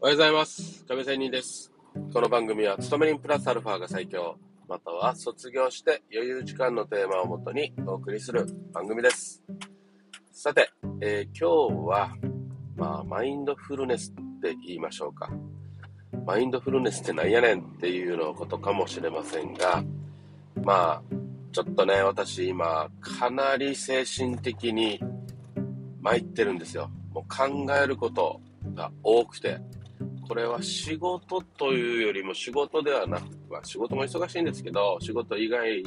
[0.00, 0.84] おはようございます。
[0.86, 1.72] 亀仙人です。
[2.12, 4.36] この番組は、勤め人プラスアルファが最強、
[4.68, 9.42] または卒業して余裕時間のテーマをもとにお送りする番組です。
[10.30, 12.16] さて、えー今日は、
[12.76, 15.32] まあ、マインドフルネスって言いましょうか。
[16.24, 19.82] マインドフルネスってなんやねんっていうのことかもしれませんが、
[20.62, 21.16] まあ、
[21.50, 25.00] ちょっとね、私今、かなり精神的に
[26.00, 26.88] 参ってるんですよ。
[27.12, 28.40] もう考えること
[28.76, 29.58] が多くて、
[30.28, 35.82] これは仕事というよりも仕事ではなく、まあ、仕事も忙しいんですけど、仕事以外、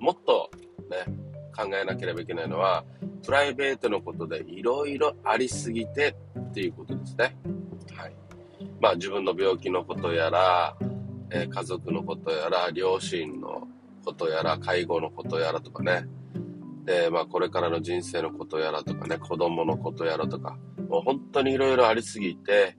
[0.00, 0.50] もっと
[0.90, 1.14] ね、
[1.54, 2.84] 考えなければいけないのは、
[3.22, 7.36] プライベートのことでいろいろありすぎてっていうことですね。
[7.94, 8.16] はい。
[8.80, 10.76] まあ自分の病気のことやら、
[11.30, 13.68] えー家族のことやら、両親の
[14.04, 16.06] ことやら、介護のことやらとかね。
[16.84, 20.56] で、まあこれからの人生のことやらとかね、子供のことやらとか、
[20.88, 22.76] もう本当にいろいろありすぎて、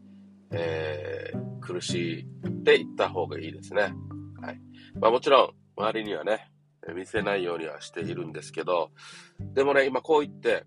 [0.55, 2.25] えー苦しいっ
[2.63, 3.81] て言った方がいいですね。
[4.39, 4.61] はい。
[4.99, 6.51] まあもちろん、周りにはね、
[6.95, 8.91] 見せないようにはしているんですけど、
[9.39, 10.65] でもね、今こう言って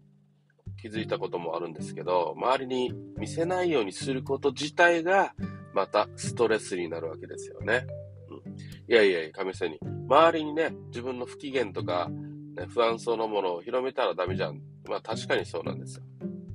[0.83, 5.35] 気づいたこともあるんですけど、周りに見せないようにすること自体が、
[5.73, 7.87] またストレスになるわけですよね。
[8.29, 9.79] うん、いやいやいや、神様に。
[10.09, 12.09] 周りにね、自分の不機嫌とか、
[12.57, 14.61] ね、不安そうなものを広めたらダメじゃん。
[14.89, 16.05] まあ確かにそうなんですよ。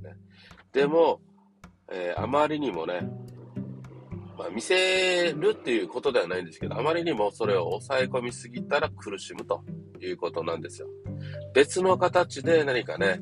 [0.01, 0.17] ね、
[0.73, 1.21] でも、
[1.89, 3.07] えーあまりにもね、
[4.37, 9.63] まあ、見せるっていうことではないんですけど、あまりにもそれを抑え込みすぎたら苦しむと
[10.01, 10.87] いうことなんですよ。
[11.53, 13.21] 別の形で何かね、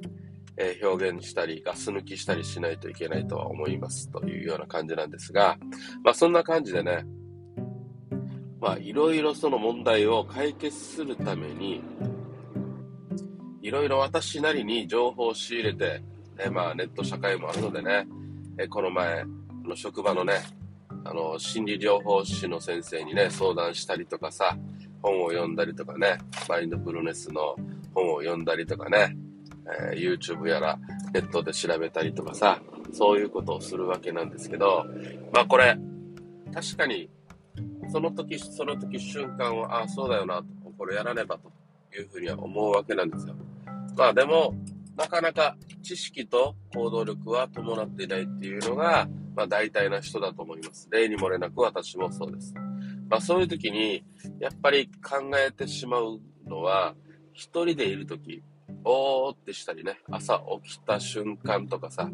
[0.58, 5.58] えー表現したり、ガス抜きしたりしないといけないとは思いますというような感じなんですが、
[6.04, 7.06] まあそんな感じでね、
[8.60, 11.82] まあいろいろその問題を解決するために、
[13.62, 16.02] いろいろ私なりに情報を仕入れて、
[16.38, 18.08] ね、まあネット社会もあるのでね、
[18.58, 19.26] えーこの前
[19.64, 20.42] の職場のね、
[21.04, 24.58] あの、心理療法士の先生にね、相談したりとかさ、
[25.02, 27.56] 本を読んだりとかね、マインドフルネスの
[27.94, 29.18] 本を読んだりとかね、
[29.66, 30.80] えー YouTube やら
[31.14, 32.60] ネットで調べたりとかさ、
[32.94, 34.86] そういうことをするわけなんですけど、
[35.34, 35.78] まあこれ、
[36.54, 37.10] 確かに、
[37.92, 40.46] その時その時瞬間は、ああ、そうだよなと、
[40.78, 41.52] これやらねばと
[41.96, 43.36] いうふうには思うわけなんですよ。
[43.98, 44.54] まあでも、
[44.96, 50.88] なかなか知識と行動力は伴っていないっていうのが、まあ大体な人だと思います。
[50.92, 52.54] 例に漏れなく私もそうです。
[53.10, 54.04] まあそういう時に、
[54.40, 56.96] やっぱり考えてしまうのは、
[57.34, 58.44] 一人でいる時、
[58.84, 62.10] おーってしたりね、朝起きた瞬間とかさ、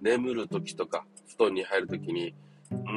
[0.00, 2.34] 眠る時とか、布団に入る時に、
[2.70, 2.90] うー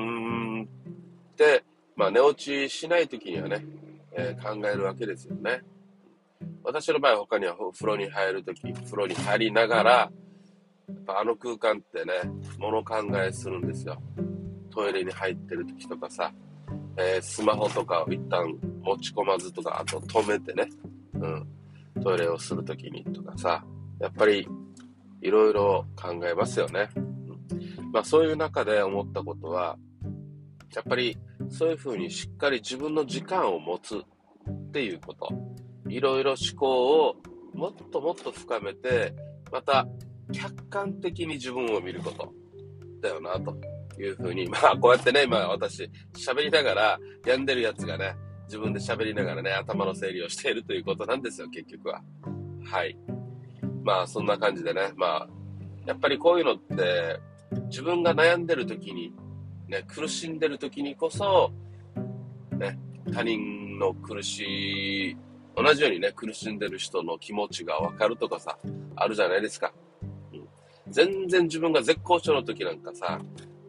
[0.61, 1.63] んって、
[1.95, 3.65] まあ寝落ちしない時にはね、
[4.13, 5.61] えー考えるわけですよね。
[6.63, 10.11] 私の場合他にはお風呂に入る時、風呂に入りながら、
[11.05, 12.13] ぱあの空間ってね、
[12.57, 14.01] 物考えするんですよ。
[14.69, 16.31] トイレに入ってる時とかさ、
[16.97, 18.45] えースマホとかを一旦
[18.81, 20.67] 持ち込まずとか、あと止めてね、
[21.13, 21.47] うん、
[22.01, 23.63] トイレをする時にとかさ、
[23.99, 24.47] やっぱり
[25.21, 26.89] いろいろ考えますよね。
[26.95, 27.11] うん
[27.91, 29.77] まあそういう中で思ったことは、
[30.73, 31.17] やっぱり
[31.49, 35.29] そういうふうにしっかり自分の時間を持つっていうこと。
[35.89, 37.15] いろいろ思考を
[37.53, 39.13] もっともっと深めて、
[39.51, 39.85] また
[40.31, 42.33] 客観的に自分を見ること
[43.01, 43.55] だよな、と
[43.99, 44.47] いうふうに。
[44.47, 48.15] まあ、こうやってね、今私喋りながら、病んでるやつがね、
[48.45, 52.01] 自分で喋りながらね、頭の整理をしているということなんですよ、結局は。
[52.65, 52.97] はい。
[53.83, 55.27] まあ、そんな感じでね、まあ、
[55.85, 57.19] やっぱりこういうのって、
[57.69, 59.13] 自分が悩んでる時に、
[59.67, 61.51] ね、苦しんでる時にこそ、
[62.57, 62.77] ね、
[63.13, 65.17] 他人の苦しい、
[65.55, 68.57] 同じようにね、苦しんでる人の気持ちがわかるとかさ、
[68.95, 69.73] あるじゃないですか。
[70.91, 73.19] 全然自分が絶好調の時なんかさ、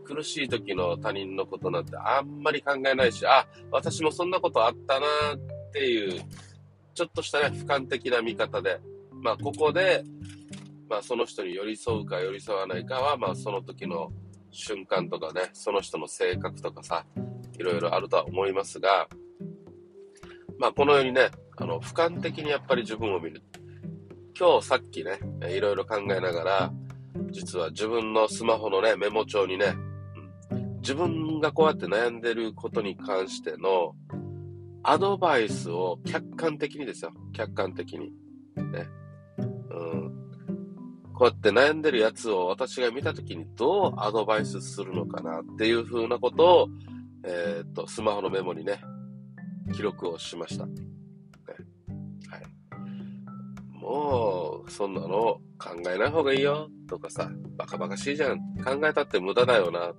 [0.04, 6.22] 苦しい時の他人のことなんてあんまり考えないし、あ、私もそんなことあったなっていう、
[6.94, 8.80] ちょっとしたね、俯瞰的な見方で、
[9.12, 10.04] まあ、ここで、
[10.88, 14.12] まあ、その人に寄り添うか寄り添わないかは、まあ、その時の
[14.50, 17.06] 瞬間とかね、その人の性格とかさ、
[17.58, 19.08] いろいろあるとは思いますが、
[20.58, 23.42] まあ、このようにね、あの、俯瞰的にやっぱり自分を見る。
[24.38, 25.18] 今日さっきね、
[25.48, 26.72] いろいろ考えながら、
[27.30, 29.92] 実は自分のスマホのね、メモ帳にね、うん
[30.82, 33.94] 自分がこうやって悩んでることに関しての
[34.82, 37.12] アドバイスを客観的にですよ。
[37.32, 38.12] 客観的に。
[38.56, 38.88] ね。
[39.38, 39.42] う
[39.96, 40.12] ん。
[41.14, 46.68] こうやって悩んでるやつを私が見たときにどうアドバイスするのかなっていう風なことを、
[47.24, 48.80] えーっと、スマホのメモにね、
[49.72, 50.66] 記録をしました。
[50.66, 50.74] ね
[52.28, 53.80] はい。
[53.80, 58.38] もう、そんなの考えない方がいいよとかさ、バカバカしいじゃん。
[58.64, 59.92] 考えたって無駄だよな。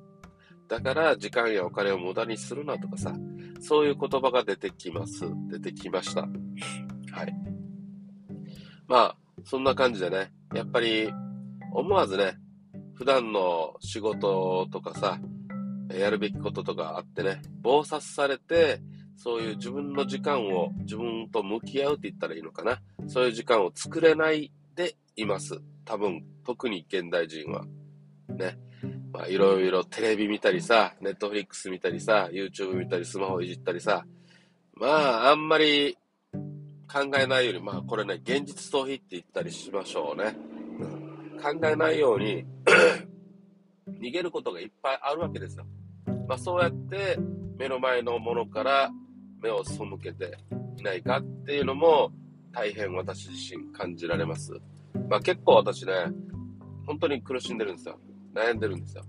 [0.68, 3.14] だから時間やお金を無駄にするなとかさ、
[3.62, 5.26] そういう言葉が出てきます。
[5.50, 6.22] 出てきました。
[6.22, 6.28] は
[7.24, 7.34] い。
[8.88, 11.10] まあ、そんな感じでね、やっぱり
[11.72, 12.38] 思わずね、
[12.96, 15.18] 普段の仕事とかさ、
[15.98, 18.82] やるべきこととかあってね、暴殺されて、
[19.16, 22.82] そういう自分の時間を自分と向き合うって言ったらいいのかな。
[23.08, 25.60] そういう時間を作れないでいます。
[25.86, 27.66] 多分、特に現代人は。
[28.30, 28.58] ね。
[29.12, 34.06] まあ、いろいろテレビ見たりさ、ネットフリックス見たりさ、YouTube 見たり、スマホいじったりさ、
[34.76, 35.98] まあ、あんまり
[36.92, 40.36] 考えないように、まあ、これね、現実逃避って言ったりしましょうね。
[40.80, 42.46] うん、考えないように
[44.02, 45.66] 逃げることがいっぱいあるわけですよ。
[46.28, 47.18] まあ、そうやって
[47.58, 48.92] 目の前のものから
[49.42, 50.38] 目を背けて
[50.78, 52.12] いないかっていうのも
[52.54, 54.54] 大変私自身感じられます。
[55.10, 55.94] まあ、結構私ね、
[56.86, 58.00] 本当に苦しんでるんですよ。
[58.34, 59.04] 悩んでるんですよ。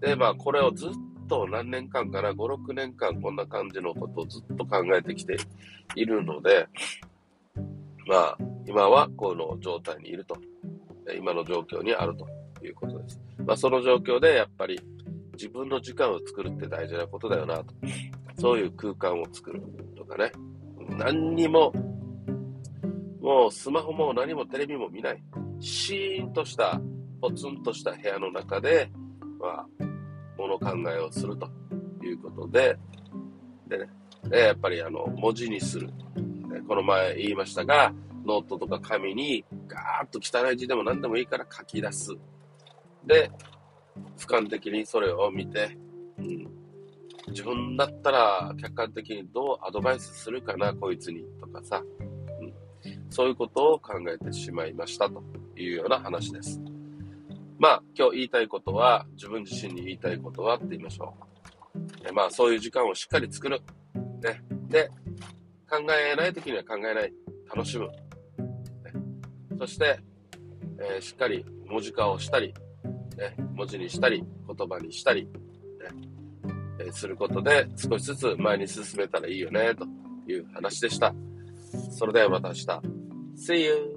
[0.00, 0.90] で、まあ、これをずっ
[1.28, 5.36] と何年間から5、6年間こんな感じのことをずっと考えてきて
[5.94, 6.66] いるので、
[8.06, 10.36] まあ、今はこの状態にいると。
[11.18, 12.26] 今の状況にあると
[12.64, 13.20] いうことです。
[13.44, 14.80] まあ、その状況でやっぱり
[15.34, 17.66] 自分の時間を作るって大事なことだよなと。
[18.38, 19.62] そういう空間を作る
[19.96, 20.32] とかね。
[20.96, 21.72] 何にも、
[23.24, 25.24] もうスマホも何もテレビも見ない。
[25.58, 26.78] シーンとした
[27.22, 28.90] ポツンとした部屋の中で、
[29.40, 29.66] まあ、
[30.36, 31.48] 物考えをすると
[32.02, 32.76] いうことで、
[33.66, 33.86] でね、
[34.24, 35.88] でやっぱりあの、文字にする。
[36.68, 37.94] この前言いましたが、
[38.26, 42.14] ノートとか紙にガーッと汚い字でも何でもいいから書き出す。
[43.06, 43.30] で、
[44.18, 45.78] 俯瞰的にそれを見て、
[46.18, 46.46] うん、
[47.28, 51.82] 自分だったら客観的にどうアドバイスするかな、こいつに、とかさ、
[53.14, 55.22] そういうことを考えてしまいましたと
[55.56, 56.60] いうような話です。
[57.60, 61.14] まあ、今日言いたいことは、自分自身に言いたいことはって言いましょ
[62.10, 62.12] う。
[62.12, 63.62] まあ、そういう時間をしっかり作る。
[64.20, 64.42] ね。
[64.68, 64.90] で、
[65.70, 67.12] 考えない時には考えない。
[67.54, 67.86] 楽しむ。
[67.86, 67.92] ね、
[69.60, 70.00] そして、
[70.80, 72.52] えー、しっかり文字化をしたり、
[73.16, 75.30] ね、文字にしたり、言葉にしたり、ね
[76.80, 79.86] えー、することで少しずつ前に進めたらいいよね、と
[80.28, 81.14] いう話でした。
[81.92, 82.93] それではまた明日。
[83.36, 83.93] See you!